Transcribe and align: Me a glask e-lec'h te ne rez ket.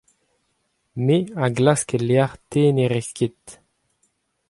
Me 1.05 1.17
a 1.43 1.45
glask 1.57 1.89
e-lec'h 1.97 2.37
te 2.49 2.63
ne 2.75 2.85
rez 2.91 3.09
ket. 3.17 3.43